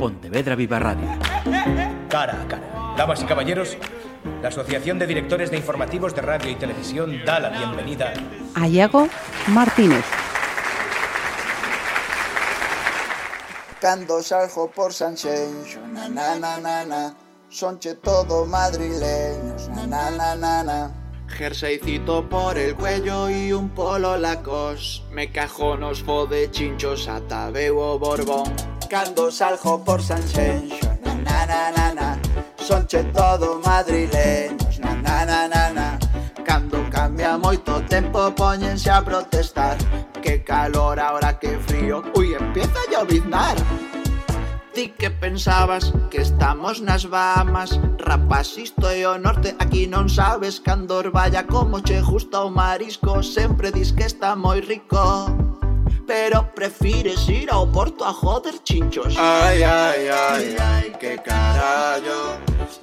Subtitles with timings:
[0.00, 1.06] Pontevedra Viva Radio.
[2.08, 2.94] Cara a cara.
[2.96, 3.76] Damas y caballeros,
[4.40, 8.14] la Asociación de Directores de Informativos de Radio y Televisión da la bienvenida
[8.54, 9.10] a Iago
[9.48, 10.06] Martínez.
[13.78, 17.14] Cando salgo por Sanxenxo, na na na na na,
[17.50, 20.99] sonche todo madrileños, na na na na na.
[21.40, 25.02] jerseycito por el cuello y un polo lacos.
[25.10, 28.52] Me cajo nos de chinchos atabeo borbón.
[28.90, 30.90] Cando saljo por San Senso,
[31.24, 32.18] na na na na.
[32.58, 35.98] Sonche todo madrileños, na na na na na.
[36.44, 39.78] Cando cambia moito tempo poñense a protestar.
[40.20, 43.56] Que calor ahora que frío, uy empieza a lloviznar
[44.80, 47.78] ti que pensabas que estamos nas Bahamas.
[47.98, 53.20] Rapaz, isto é o norte, aquí non sabes candor Vaya como che gusta o marisco.
[53.20, 55.39] Sempre dis que está moi rico.
[56.10, 62.34] Pero prefires ir ao porto a joder chinchos Ai, ai, ai, ai, que carallo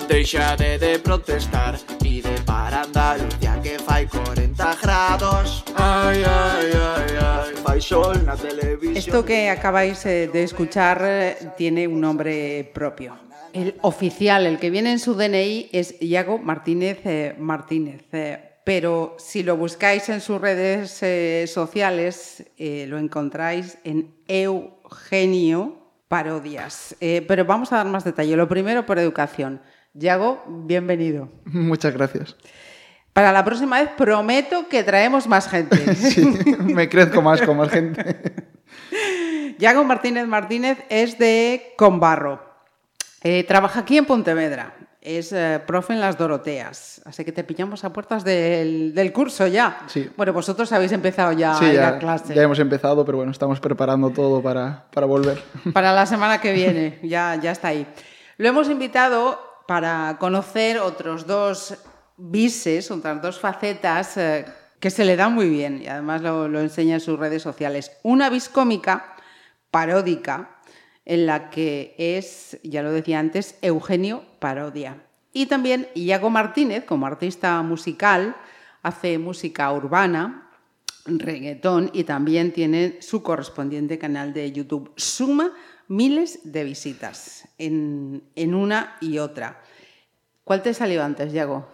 [0.07, 1.75] Deixa de, de protestar
[2.05, 8.39] E de para Andalucía que fai 40 grados Ai, ai, ai, ai, fai sol na
[8.39, 13.19] televisión Esto que acabáis eh, de escuchar eh, tiene un nombre propio.
[13.51, 18.03] El oficial, el que viene en su DNI es Iago Martínez eh, Martínez.
[18.13, 25.93] eh, pero si lo buscáis en sus redes eh, sociales, eh, lo encontráis en Eugenio
[26.09, 26.93] Parodias.
[26.99, 28.35] Eh, pero vamos a dar más detalle.
[28.35, 29.61] Lo primero por educación.
[29.93, 31.29] Iago, bienvenido.
[31.45, 32.35] Muchas gracias.
[33.13, 35.77] Para la próxima vez prometo que traemos más gente.
[35.95, 36.25] Sí,
[36.59, 38.43] me crezco más con más gente.
[39.59, 42.45] Iago Martínez Martínez es de Combarro.
[43.47, 44.75] Trabaja aquí en Pontevedra.
[45.09, 47.01] Es eh, profe en las Doroteas.
[47.05, 49.79] Así que te pillamos a puertas del, del curso ya.
[49.87, 50.09] Sí.
[50.17, 52.35] Bueno, vosotros habéis empezado ya Sí, a ir ya, a clase.
[52.35, 55.41] ya hemos empezado, pero bueno, estamos preparando todo para, para volver.
[55.73, 57.87] Para la semana que viene, ya, ya está ahí.
[58.35, 61.75] Lo hemos invitado para conocer otros dos
[62.17, 64.45] bises, otras dos facetas eh,
[64.81, 67.93] que se le dan muy bien y además lo, lo enseña en sus redes sociales.
[68.03, 69.15] Una bis cómica,
[69.71, 70.56] paródica,
[71.07, 75.05] en la que es, ya lo decía antes, Eugenio Parodia.
[75.31, 78.35] Y también Iago Martínez, como artista musical,
[78.83, 80.49] hace música urbana,
[81.05, 84.91] reggaetón y también tiene su correspondiente canal de YouTube.
[84.97, 85.53] Suma
[85.87, 89.61] miles de visitas en, en una y otra.
[90.43, 91.69] ¿Cuál te salió antes, Iago?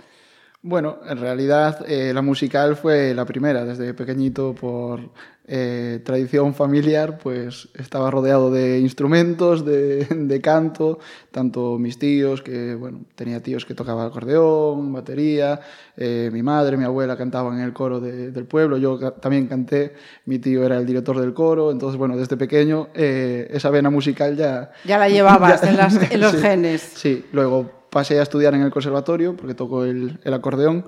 [0.66, 5.02] Bueno, en realidad eh, la musical fue la primera, desde pequeñito por
[5.46, 11.00] eh, tradición familiar, pues estaba rodeado de instrumentos, de, de, canto,
[11.32, 15.60] tanto mis tíos, que bueno, tenía tíos que tocaban acordeón, batería,
[15.98, 19.48] eh, mi madre, mi abuela cantaban en el coro de, del pueblo, yo ca también
[19.48, 19.94] canté,
[20.28, 24.72] mi tío era el director del coro, entonces bueno, desde pequeño esa vena musical ya...
[24.86, 26.82] Ya la llevabas ya, en, las, en, los sí, genes.
[26.96, 30.86] Sí, luego pasé a estudiar en el conservatorio porque toco el, acordeón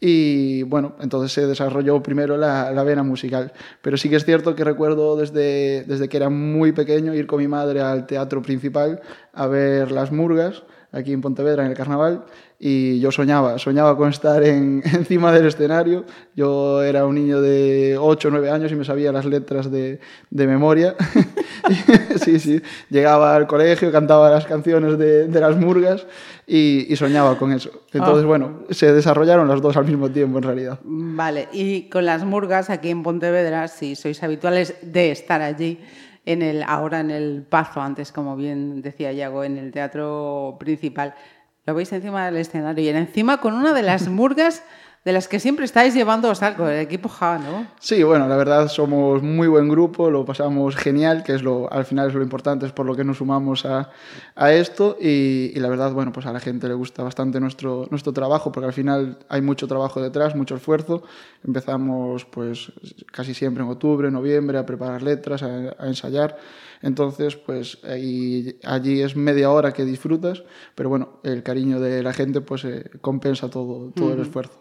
[0.00, 3.52] y bueno, entonces se desarrolló primero la, la, vena musical.
[3.82, 7.38] Pero sí que es cierto que recuerdo desde, desde que era muy pequeño ir con
[7.38, 9.00] mi madre al teatro principal
[9.32, 12.24] a ver las murgas aquí en Pontevedra en el carnaval
[12.62, 16.04] y yo soñaba, soñaba con estar en, encima del escenario.
[16.36, 19.98] Yo era un niño de 8 o 9 años y me sabía las letras de,
[20.28, 20.94] de memoria.
[22.22, 22.60] sí, sí,
[22.90, 26.06] llegaba al colegio, cantaba las canciones de, de las murgas
[26.46, 27.70] y, y, soñaba con eso.
[27.94, 28.28] Entonces, oh.
[28.28, 30.78] bueno, se desarrollaron las dos al mismo tiempo en realidad.
[30.82, 35.80] Vale, y con las murgas aquí en Pontevedra, si sois habituales de estar allí,
[36.26, 41.14] en el, ahora en el Pazo, antes, como bien decía Iago, en el teatro principal.
[41.66, 44.62] Lo veis encima del escenario y encima con una de las murgas
[45.04, 47.66] de las que siempre estáis llevando saco, el equipo Ja, ¿no?
[47.80, 51.86] Sí, bueno, la verdad somos muy buen grupo, lo pasamos genial, que es lo, al
[51.86, 53.90] final es lo importante, es por lo que nos sumamos a,
[54.36, 57.86] a esto y, y, la verdad, bueno, pues a la gente le gusta bastante nuestro,
[57.90, 61.02] nuestro trabajo porque al final hay mucho trabajo detrás, mucho esfuerzo.
[61.44, 62.70] Empezamos pues
[63.10, 66.36] casi siempre en octubre, noviembre a preparar letras, a, a ensayar.
[66.82, 70.44] Entonces, pues ahí, allí es media hora que disfrutas,
[70.74, 74.14] pero bueno, el cariño de la gente pues eh, compensa todo, todo uh -huh.
[74.14, 74.60] el esfuerzo.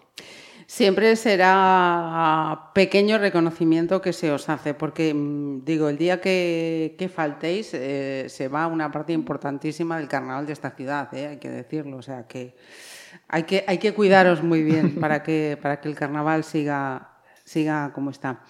[0.69, 7.09] Siempre será pequeño reconocimiento que se os hace, porque mm, digo, el día que, que
[7.09, 11.49] faltéis eh, se va una parte importantísima del carnaval de esta ciudad, eh, hay que
[11.49, 12.55] decirlo, o sea que
[13.27, 17.13] hay que, hay que cuidaros muy bien para que, para que el carnaval siga,
[17.43, 18.43] siga como está.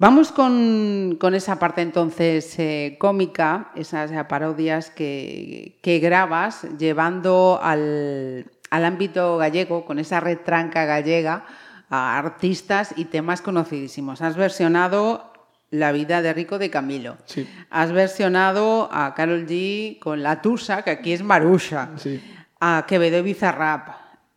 [0.00, 8.46] Vamos con, con, esa parte entonces eh, cómica, esas parodias que, que grabas llevando al,
[8.70, 11.44] al, ámbito gallego, con esa retranca gallega,
[11.90, 14.22] a artistas y temas conocidísimos.
[14.22, 15.34] Has versionado
[15.70, 17.18] La vida de Rico de Camilo.
[17.26, 17.46] Sí.
[17.68, 21.90] Has versionado a Carol G con La Tusa, que aquí es Marusha.
[21.96, 22.22] Sí.
[22.58, 23.88] A Quevedo y Bizarrap.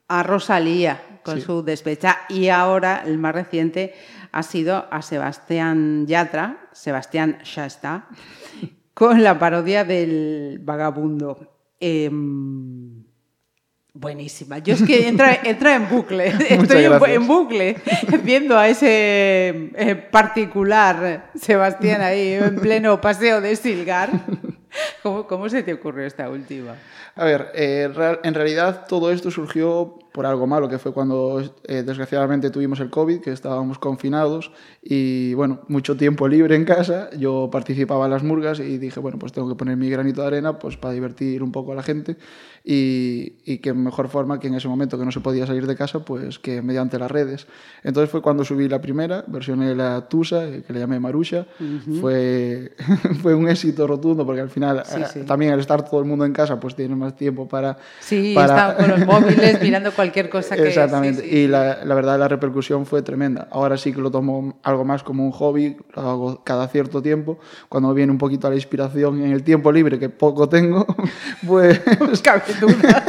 [0.10, 1.45] A Rosalía con Sí.
[1.45, 2.19] su despecha.
[2.27, 3.95] Y ahora, el más reciente,
[4.34, 8.08] ha sido a Sebastián Yatra, Sebastián está,
[8.94, 11.60] con la parodia del vagabundo.
[11.80, 13.04] Em,
[13.94, 14.58] buenísima.
[14.58, 16.34] Yo es que entra, entra en bucle.
[16.50, 17.78] Estoy en bucle
[18.24, 24.10] viendo a ese eh, particular Sebastián ahí en pleno paseo de Silgar.
[25.04, 26.76] ¿Cómo, ¿Cómo se te ocurrió esta última?
[27.16, 27.92] A ver, eh,
[28.24, 32.92] en realidad todo esto surgió por algo malo, que fue cuando eh, desgraciadamente tuvimos el
[32.92, 34.52] COVID, que estábamos confinados
[34.82, 37.10] y bueno, mucho tiempo libre en casa.
[37.18, 40.28] Yo participaba en las murgas y dije, bueno, pues tengo que poner mi granito de
[40.28, 42.16] arena pues para divertir un poco a la gente
[42.64, 45.76] y, y qué mejor forma que en ese momento que no se podía salir de
[45.76, 47.48] casa, pues que mediante las redes.
[47.84, 51.48] Entonces fue cuando subí la primera, versioné la Tusa, eh, que le llamé Marusha.
[52.00, 52.74] fue,
[53.24, 55.19] fue un éxito rotundo porque al final Sí, sí.
[55.25, 57.78] también al estar todo el mundo en casa, pues tienes más tiempo para...
[58.00, 60.68] Sí, para- con los móviles mirando cualquier cosa que...
[60.68, 63.48] Exactamente, y la, la verdad la repercusión fue tremenda.
[63.51, 67.40] Ahora sí que lo tomo algo más como un hobby, lo hago cada cierto tiempo,
[67.69, 70.86] cuando viene un poquito la inspiración en el tiempo libre, que poco tengo,
[71.48, 71.81] pues,
[72.24, 73.04] Cabe duda.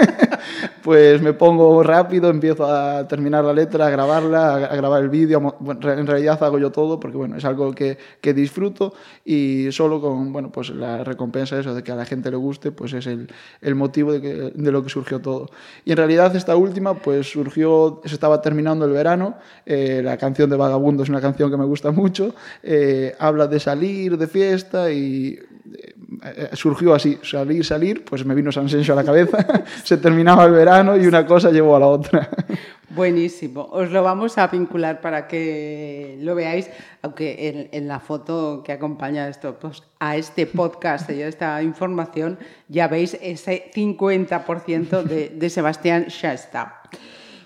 [0.83, 5.57] Pues me pongo rápido, empiezo a terminar la letra, a grabarla, a, grabar el vídeo.
[5.67, 8.95] en realidad hago yo todo porque bueno, es algo que, que disfruto
[9.25, 12.73] y solo con bueno, pues la recompensa eso de que a la gente le guste,
[12.73, 13.29] pues es el,
[13.61, 15.49] el motivo de, que- de lo que surgió todo.
[15.85, 19.37] Y en realidad esta última pues surgió, se estaba terminando el verano,
[19.67, 23.61] eh, la canción de Vagabundo es una canción que me gusta mucho, eh, habla de
[23.61, 25.39] salir, de fiesta y
[25.73, 25.95] eh,
[26.53, 30.53] surgió así, salir, salir, pues me vino San Senso a la cabeza, se terminaba el
[30.53, 32.29] verano y una cosa llevó a la otra.
[32.95, 33.69] Buenísimo.
[33.73, 36.71] Os lo vamos a vincular para que lo veáis,
[37.03, 41.61] aunque en, en la foto que acompaña esto, pues, a este podcast y a esta
[41.63, 46.83] información ya veis ese 50% de, de Sebastián está.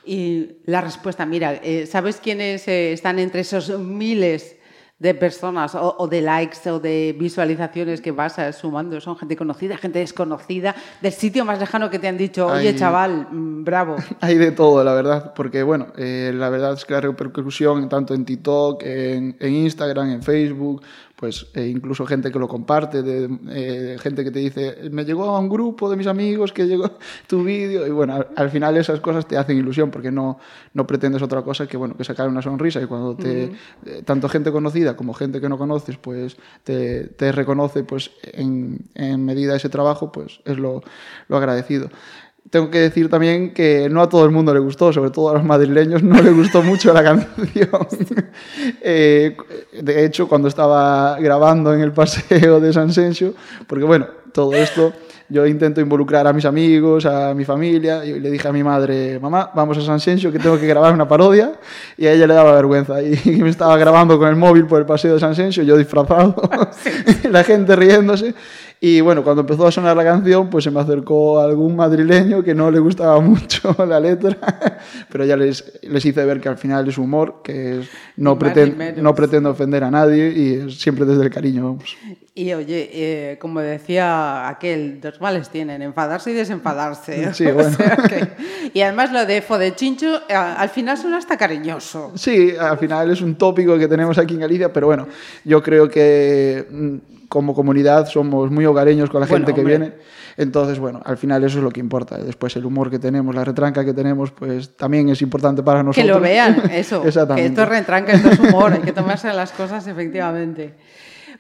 [0.05, 4.58] Y la respuesta, mira, eh, ¿sabes quiénes eh, están entre esos miles
[4.99, 9.01] de personas o, o de likes o de visualizaciones que vas eh, sumando?
[9.01, 12.77] Son gente conocida, gente desconocida, del sitio más lejano que te han dicho, oye Ay.
[12.77, 13.97] chaval, mm, bravo.
[14.21, 18.15] Hay de todo, la verdad, porque bueno, eh, la verdad es que la repercusión tanto
[18.15, 20.83] en TikTok, en, en Instagram, en Facebook,
[21.19, 25.25] pues eh, incluso gente que lo comparte, de, eh, gente que te dice, me llegó
[25.25, 26.93] a un grupo de mis amigos que llegó
[27.27, 30.39] tu vídeo, y bueno, al, al final esas cosas te hacen ilusión porque no,
[30.75, 33.51] no pretendes otra cosa que bueno, que sacar una sonrisa y cuando te,
[33.85, 38.87] eh, tanto gente conocida como gente que no conoces, pues te, te reconoce pues en,
[38.95, 40.83] en medida de ese trabajo, pues es lo,
[41.27, 41.91] lo agradecido.
[42.51, 45.35] Tengo que decir también que no a todo el mundo le gustó, sobre todo a
[45.35, 47.29] los madrileños no le gustó mucho la canción.
[48.81, 49.37] Eh,
[49.83, 53.35] de hecho, cuando estaba grabando en el paseo de San Sensio,
[53.67, 54.93] porque bueno, todo esto
[55.31, 59.19] yo intento involucrar a mis amigos, a mi familia, y le dije a mi madre,
[59.21, 61.53] mamá, vamos a San Sensio que tengo que grabar una parodia,
[61.99, 64.87] y a ella le daba vergüenza, y me estaba grabando con el móvil por el
[64.87, 66.35] paseo de San Sensio, yo disfrazado,
[67.31, 68.35] la gente riéndose,
[68.81, 72.55] y bueno, cuando empezó a sonar la canción, pues se me acercó algún madrileño que
[72.55, 74.37] no le gustaba mucho la letra,
[75.11, 78.41] pero ya les, les hice ver que al final es humor, que es, no, Ni
[78.45, 79.03] más preten- ni menos.
[79.03, 81.97] no pretendo ofender a nadie y es siempre desde el cariño, vamos.
[82.35, 87.33] Y oye, eh, como decía aquel, dos males tienen, enfadarse y desenfadarse.
[87.35, 87.71] Sí, O bueno.
[87.77, 88.29] sea que-
[88.73, 92.13] y además lo de fo de chincho, eh, al final suena hasta cariñoso.
[92.15, 95.09] Sí, al final es un tópico que tenemos aquí en Galicia, pero bueno,
[95.45, 96.97] yo creo que mm,
[97.29, 99.79] como comunidad somos muy hogareños con la Bueno, gente que hombre.
[99.79, 99.95] viene.
[100.37, 102.17] Entonces, bueno, al final eso es lo que importa.
[102.19, 106.07] Después el humor que tenemos, la retranca que tenemos, pues también es importante para nosotros.
[106.07, 107.03] Que lo vean, eso.
[107.03, 107.49] que Exactamente.
[107.49, 110.75] esto es retranca, esto es humor, hay que tomarse las cosas efectivamente.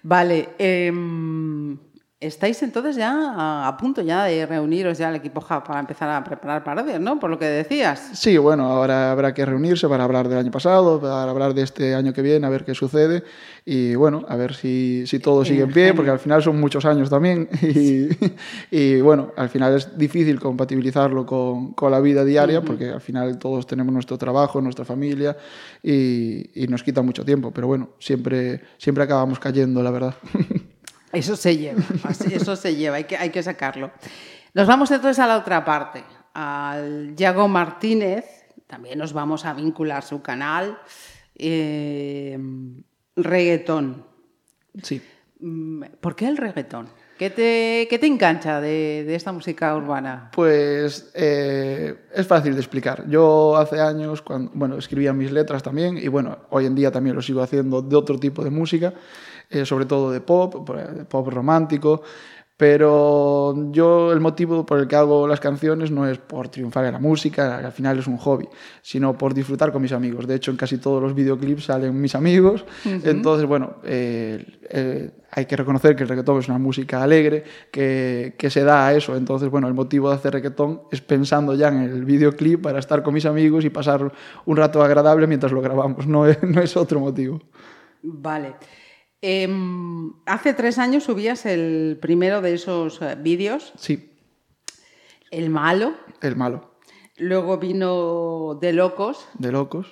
[0.03, 1.77] Vale, em,
[2.21, 6.25] estáis entonces ya a, a punto ya de reuniros ya el equipo para empezar a
[6.25, 7.21] preparar parodias, ¿no?
[7.21, 8.11] Por lo que decías.
[8.15, 11.95] Sí, bueno, ahora habrá que reunirse para hablar del año pasado, para hablar de este
[11.95, 13.23] año que viene, a ver qué sucede
[13.65, 16.85] y bueno, a ver si, si todo sigue en pie, porque al final son muchos
[16.85, 18.09] años también y,
[18.71, 23.39] y, bueno, al final es difícil compatibilizarlo con, con la vida diaria porque al final
[23.39, 25.37] todos tenemos nuestro trabajo, nuestra familia
[25.83, 30.15] y, y nos quita mucho tiempo, pero bueno, siempre, siempre acabamos cayendo, la verdad.
[31.13, 31.83] Eso se lleva,
[32.31, 33.91] eso se lleva, hay que, hay que sacarlo.
[34.55, 38.25] Nos vamos entonces a la otra parte, al Yago Martínez,
[38.67, 40.79] también nos vamos a vincular su canal,
[41.35, 42.39] eh,
[43.17, 44.05] reggaetón.
[44.83, 45.01] Sí.
[45.41, 46.89] Mm, ¿Por qué el reggaetón?
[47.19, 50.31] ¿Qué te, qué te engancha de, de esta música urbana?
[50.33, 53.09] Pues eh, es fácil de explicar.
[53.09, 57.17] Yo hace años, cuando, bueno, escribía mis letras también y bueno, hoy en día también
[57.17, 58.95] lo sigo haciendo de otro tipo de música,
[59.51, 62.03] eh, sobre todo de pop, de pop romántico.
[62.59, 66.93] Pero yo el motivo por el que hago las canciones no es por triunfar en
[66.93, 68.49] la música, al final es un hobby,
[68.83, 70.27] sino por disfrutar con mis amigos.
[70.27, 72.65] De hecho, en casi todos los videoclips salen mis amigos.
[72.85, 73.11] Uh -huh.
[73.11, 78.35] Entonces, bueno, eh, eh, hay que reconocer que el reggaetón es una música alegre, que,
[78.37, 79.15] que, se da a eso.
[79.15, 83.05] Entonces, bueno, el motivo de hacer reggaetón es pensando ya en el videoclip para estar
[83.05, 84.13] con mis amigos y pasar
[84.47, 86.09] un rato agradable mientras lo grabamos.
[86.09, 87.41] No es, no es otro motivo.
[88.03, 88.57] Vale.
[89.21, 89.49] Eh,
[90.27, 93.73] hace tres años subías el primero de esos uh, vídeos.
[93.77, 94.11] Sí.
[95.31, 95.95] El malo.
[96.21, 96.75] El malo.
[97.17, 99.27] Luego vino De Locos.
[99.39, 99.89] De Locos.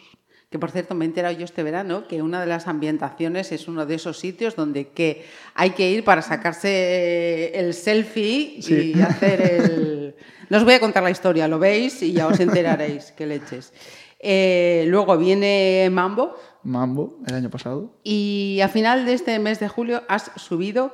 [0.50, 3.66] Que por cierto me he enterado yo este verano que una de las ambientaciones es
[3.66, 8.92] uno de esos sitios donde que hay que ir para sacarse el selfie sí.
[8.94, 10.14] y hacer el...
[10.48, 13.72] No os voy a contar la historia, lo veis y ya os enteraréis, qué leches.
[14.20, 16.34] Eh, luego viene Mambo.
[16.62, 17.92] Mambo, el año pasado.
[18.02, 20.92] Y a final de este mes de julio has subido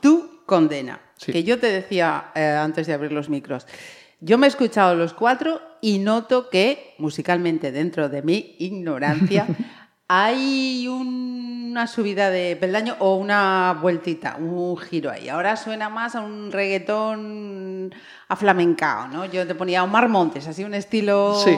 [0.00, 1.30] Tu Condena, Sí.
[1.32, 3.66] que yo te decía eh, antes de abrir los micros.
[4.20, 9.46] Yo me he escuchado los cuatro y noto que, musicalmente, dentro de mi ignorancia,
[10.08, 15.28] hay una subida de peldaño o una vueltita, un giro ahí.
[15.28, 17.94] Ahora suena más a un reggaetón
[18.28, 19.24] aflamencao, ¿no?
[19.26, 21.34] Yo te ponía Omar Montes, así un estilo...
[21.42, 21.56] Sí.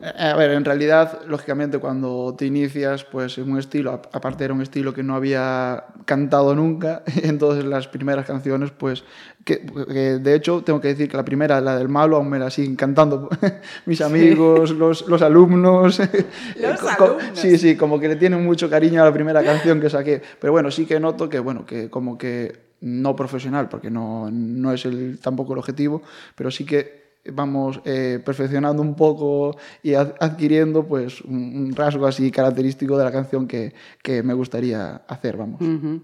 [0.00, 4.60] A ver, en realidad, lógicamente, cuando te inicias, pues en un estilo, aparte era un
[4.60, 9.04] estilo que no había cantado nunca, entonces las primeras canciones, pues,
[9.44, 12.38] que, que, de hecho, tengo que decir que la primera, la del malo, aún me
[12.38, 13.28] la siguen cantando
[13.86, 14.76] mis amigos, sí.
[14.76, 16.00] los, los, alumnos.
[16.60, 17.28] Los alumnos.
[17.34, 20.20] Sí, sí, como que le tienen mucho cariño a la primera canción que saqué.
[20.40, 24.72] Pero bueno, sí que noto que, bueno, que como que no profesional, porque no, no
[24.72, 26.02] es el, tampoco el objetivo,
[26.34, 32.30] pero sí que vamos eh, perfeccionando un poco y adquiriendo pues un, un, rasgo así
[32.30, 35.60] característico de la canción que, que me gustaría hacer, vamos.
[35.60, 36.02] Uh -huh.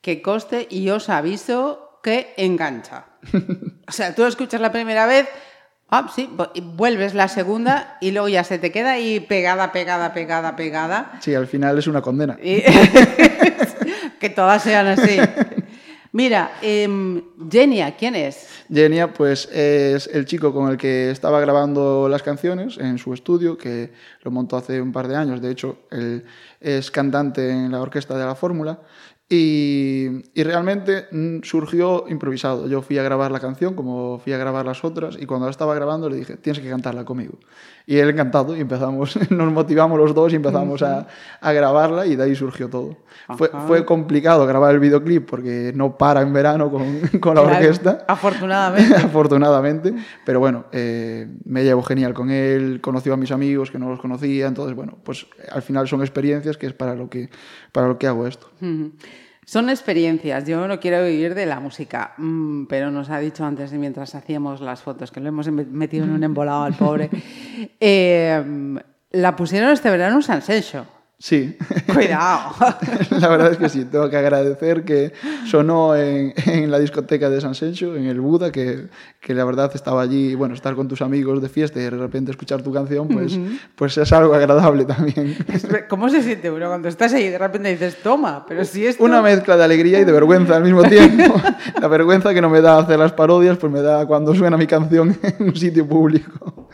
[0.00, 3.06] Que coste y os aviso que engancha.
[3.88, 5.28] o sea, tú escuchas la primera vez,
[5.90, 6.28] ah, sí,
[6.62, 11.12] vuelves la segunda y luego ya se te queda ahí pegada, pegada, pegada, pegada.
[11.20, 12.36] Sí, al final es una condena.
[12.42, 12.62] Y...
[14.18, 15.18] que todas sean así.
[16.14, 16.86] Mira, eh,
[17.50, 18.46] Genia, ¿quién es?
[18.70, 23.56] Genia, pues es el chico con el que estaba grabando las canciones en su estudio,
[23.56, 25.40] que lo montó hace un par de años.
[25.40, 26.24] De hecho, él
[26.60, 28.80] es cantante en la orquesta de la Fórmula.
[29.34, 32.68] Y, y, realmente mm, surgió improvisado.
[32.68, 35.50] Yo fui a grabar la canción, como fui a grabar las otras, y cuando la
[35.50, 37.38] estaba grabando le dije, tienes que cantarla conmigo.
[37.86, 41.06] Y él encantado, y empezamos, nos motivamos los dos y empezamos a,
[41.40, 42.98] a grabarla, y de ahí surgió todo.
[43.38, 48.04] Fue, fue, complicado grabar el videoclip porque no para en verano con, con la orquesta.
[48.06, 48.96] Afortunadamente.
[49.02, 49.94] afortunadamente.
[50.26, 53.98] Pero bueno, eh, me llevo genial con él, conoció a mis amigos que no los
[53.98, 57.30] conocía, entonces bueno, pues al final son experiencias que es para lo que,
[57.72, 58.50] para lo que hago esto.
[58.60, 58.92] Uh -huh.
[59.44, 60.44] Son experiencias.
[60.46, 64.60] Yo no quiero vivir de la música, mm, pero nos ha dicho antes, mientras hacíamos
[64.60, 67.10] las fotos, que lo hemos metido en un embolado al pobre.
[67.80, 68.78] Eh,
[69.10, 70.86] la pusieron este verano en San Sencho.
[71.22, 71.56] Sí.
[71.94, 72.52] Cuidado.
[73.20, 75.12] la verdad es que sí, tengo que agradecer que
[75.46, 78.88] sonó en, en la discoteca de San Sencho, en el Buda, que,
[79.20, 82.32] que, la verdad estaba allí, bueno, estar con tus amigos de fiesta y de repente
[82.32, 83.60] escuchar tu canción, pues, uh -huh.
[83.76, 85.36] pues es algo agradable también.
[85.88, 89.04] ¿Cómo se siente uno cuando estás ahí y de repente dices, toma, pero si esto...
[89.04, 91.40] Una mezcla de alegría y de vergüenza al mismo tiempo.
[91.80, 94.66] la vergüenza que no me da hacer las parodias, pues me da cuando suena mi
[94.66, 96.68] canción en un sitio público.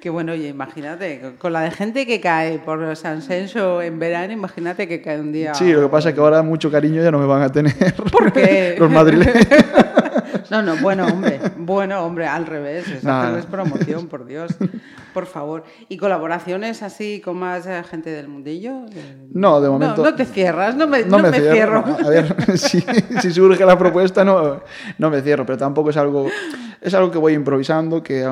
[0.00, 4.32] Que bueno, oye, imagínate, con la de gente que cae por San Senso en verano,
[4.32, 5.52] imagínate que cae un día.
[5.54, 7.94] Sí, lo que pasa es que ahora mucho cariño ya no me van a tener.
[8.10, 8.76] ¿Por qué?
[8.78, 9.46] Los madrileños.
[10.50, 14.56] No, no, bueno, hombre, bueno, hombre, al revés, es hacerles promoción, por Dios,
[15.14, 15.62] por favor.
[15.88, 18.86] ¿Y colaboraciones así con más eh, gente del mundillo?
[19.32, 20.02] No, de momento.
[20.02, 21.84] No, no te cierras, no me, no no me, me cierro.
[21.84, 22.06] cierro.
[22.06, 22.80] A ver, si,
[23.20, 24.60] si, surge la propuesta, no,
[24.98, 26.26] no me cierro, pero tampoco es algo,
[26.80, 28.26] es algo que voy improvisando, que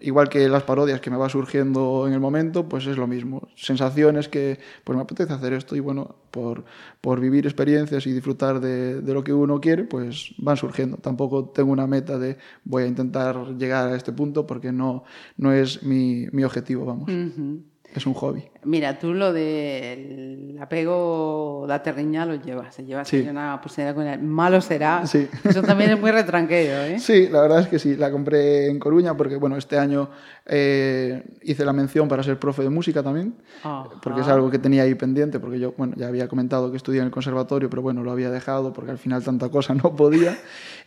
[0.00, 3.48] igual que las parodias que me va surgiendo en el momento, pues es lo mismo.
[3.54, 6.64] Sensaciones que, pues me apetece hacer esto y bueno, por,
[7.00, 10.96] por vivir experiencias y disfrutar de, de lo que uno quiere, pues van surgiendo.
[10.96, 15.04] Tampoco tengo una meta de voy a intentar llegar a este punto porque no,
[15.36, 17.08] no es mi, mi objetivo, vamos.
[17.08, 17.62] Uh -huh.
[17.94, 18.51] Es un hobby.
[18.64, 23.26] Mira, tú lo del apego de terriña lo llevas, se llevas Sí.
[23.28, 25.04] una pulsera con el malo será.
[25.06, 25.28] Sí.
[25.44, 26.98] Eso también es muy retranquero, ¿eh?
[27.00, 30.10] Sí, la verdad es que sí, la compré en Coruña porque, bueno, este año
[30.46, 33.88] eh, hice la mención para ser profe de música también, Ajá.
[34.02, 37.00] porque es algo que tenía ahí pendiente, porque yo, bueno, ya había comentado que estudié
[37.00, 40.38] en el conservatorio, pero bueno, lo había dejado porque al final tanta cosa no podía.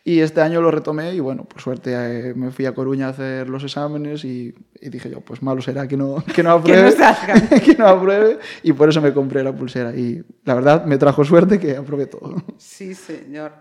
[0.07, 3.09] Y este año lo retomé y, bueno, por suerte eh, me fui a Coruña a
[3.09, 6.73] hacer los exámenes y, y dije yo, pues malo será que no, que no Que
[6.73, 6.91] no apruebe.
[6.91, 7.49] salgan.
[7.65, 9.95] que no apruebe y por eso me compré la pulsera.
[9.95, 12.35] Y la verdad me trajo suerte que aprobé todo.
[12.57, 13.51] Sí, señor.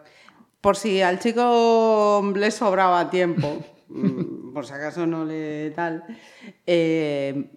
[0.61, 3.58] Por si al chico le sobraba tiempo,
[3.88, 6.04] mm, por si acaso no le tal,
[6.66, 7.50] eh,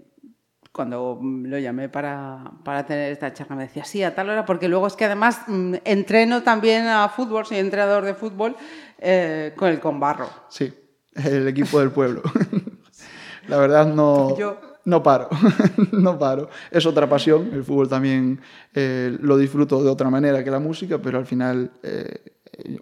[0.73, 4.67] cuando lo llamé para, para tener esta charla me decía, sí, a tal hora, porque
[4.67, 8.55] luego es que además mm, entreno también a fútbol, soy entrenador de fútbol
[8.99, 10.29] eh, con el Conbarro.
[10.49, 10.71] Sí,
[11.15, 12.21] el equipo del pueblo.
[13.47, 15.27] La verdad no, Yo- no paro,
[15.91, 16.49] no paro.
[16.71, 18.39] Es otra pasión, el fútbol también
[18.73, 22.21] eh, lo disfruto de otra manera que la música, pero al final eh,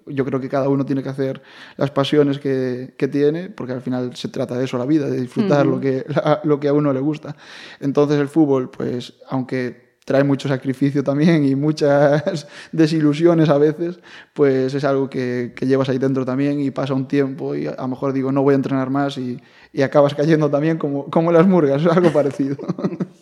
[0.06, 1.42] yo creo que cada uno tiene que hacer
[1.78, 5.20] las pasiones que, que tiene, porque al final se trata de eso la vida, de
[5.20, 7.36] disfrutar lo, que, la- lo que a uno le gusta.
[7.80, 14.00] Entonces el fútbol, pues aunque trae mucho sacrificio también y muchas desilusiones a veces,
[14.34, 17.76] pues es algo que, que llevas ahí dentro también y pasa un tiempo y a
[17.76, 19.42] lo mejor digo no voy a entrenar más y,
[19.74, 22.56] y acabas cayendo también como, como las murgas, algo parecido.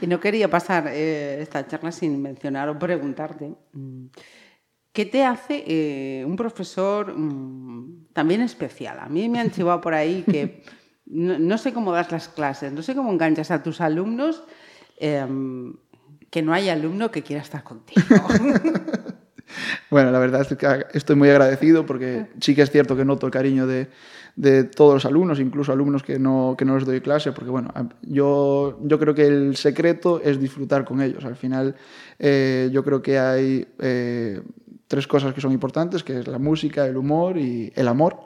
[0.00, 4.06] Y no quería pasar eh, esta charla sin mencionar o preguntarte, mm,
[4.92, 8.98] ¿qué te hace eh, un profesor mm, también especial?
[8.98, 10.64] A mí me han chivado por ahí que
[11.06, 14.42] no, no sé cómo das las clases, no sé cómo enganchas a tus alumnos,
[14.98, 15.74] em,
[16.30, 18.00] que no hay alumno que quiera estar contigo.
[19.90, 23.26] Bueno, la verdad es que estoy muy agradecido porque sí que es cierto que noto
[23.26, 23.88] el cariño de,
[24.36, 27.72] de todos los alumnos, incluso alumnos que no, que no les doy clase, porque bueno,
[28.02, 31.24] yo, yo creo que el secreto es disfrutar con ellos.
[31.24, 31.74] Al final,
[32.18, 34.40] eh, yo creo que hay eh,
[34.90, 38.16] tres cosas que son importantes, que es la música, el humor y el amor.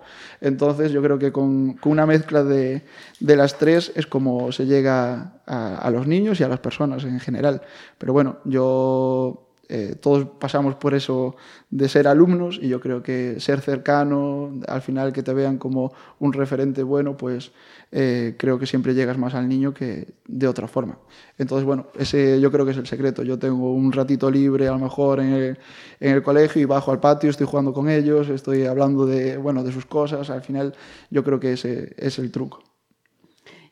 [0.40, 2.86] Entonces, yo creo que con, una mezcla de,
[3.20, 7.04] de las tres es como se llega a, a los niños y a las personas
[7.04, 7.60] en general.
[7.98, 11.36] Pero bueno, yo eh, todos pasamos por eso
[11.70, 15.92] de ser alumnos y yo creo que ser cercano, al final que te vean como
[16.18, 17.52] un referente bueno, pues
[17.92, 20.98] eh, creo que siempre llegas más al niño que de otra forma.
[21.38, 23.22] Entonces, bueno, ese yo creo que es el secreto.
[23.22, 25.58] Yo tengo un ratito libre a lo mejor en el,
[26.00, 29.62] en el colegio y bajo al patio, estoy jugando con ellos, estoy hablando de, bueno,
[29.62, 30.30] de sus cosas.
[30.30, 30.74] Al final
[31.10, 32.73] yo creo que ese es el truco.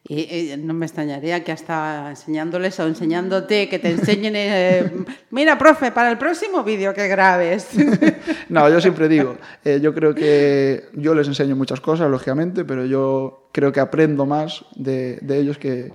[0.09, 4.91] Y no me extrañaría que hasta enseñándoles o enseñándote, que te enseñen, eh,
[5.31, 7.69] mira, profe, para el próximo vídeo que grabes.
[8.49, 12.85] No, yo siempre digo, eh, yo creo que yo les enseño muchas cosas, lógicamente, pero
[12.85, 15.93] yo creo que aprendo más de, de ellos que,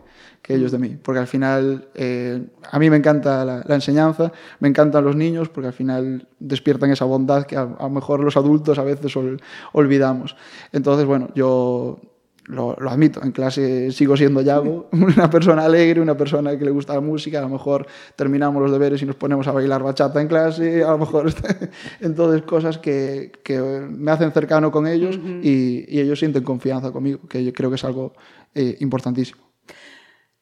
[0.47, 2.41] ellos de mí, porque al final eh,
[2.71, 7.03] a mí me encanta la, enseñanza, me encantan los niños, porque al final despiertan esa
[7.03, 9.41] bondad que a, lo mejor los adultos a veces ol-
[9.73, 10.37] olvidamos.
[10.71, 11.99] Entonces, bueno, yo
[12.47, 16.71] lo, lo admito, en clase sigo siendo Yago, una persona alegre, una persona que le
[16.71, 20.21] gusta la música, a lo mejor terminamos los deberes y nos ponemos a bailar bachata
[20.21, 21.33] en clase, a lo mejor,
[22.01, 27.19] entonces cosas que, que me hacen cercano con ellos y, y ellos sienten confianza conmigo,
[27.27, 28.13] que yo creo que es algo
[28.55, 29.41] eh, importantísimo.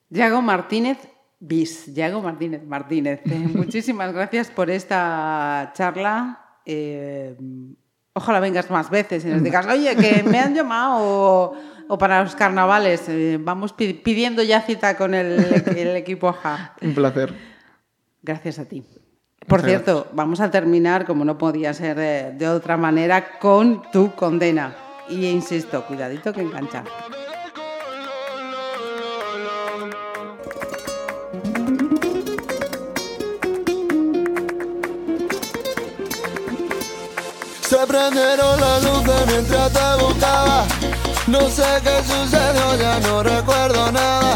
[0.10, 0.98] Yago Martínez
[1.40, 3.22] Bis, Yago Martínez Martínez.
[3.26, 6.60] eh, muchísimas gracias por esta charla.
[6.66, 7.36] eh,
[8.16, 11.56] ojalá vengas más veces y nos digas, oye, que me han llamado o,
[11.90, 13.04] o para los carnavales.
[13.10, 16.74] eh, vamos pi- pidiendo ya cita con el, el equipo AJA.
[16.82, 17.34] Un placer.
[18.24, 18.84] Gracias a ti.
[19.48, 23.84] Por Muchas cierto, vamos a terminar, como no podía ser de, de otra manera, con
[23.92, 24.74] tu condena.
[25.08, 26.84] Y insisto, cuidadito que engancha.
[37.86, 40.66] Se prendieron las luces mientras te buscaba.
[41.28, 44.35] No sé qué sucedió, ya no recuerdo nada.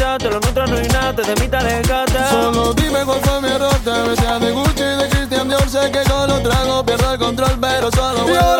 [0.00, 2.18] trate, lo nuestro no hay nada, de mí te alejaste.
[2.30, 6.02] Solo dime cuál fue mi error, te besé de Gucci, de Christian Dior, sé que
[6.10, 8.59] con los tragos pierdo el control, pero solo voy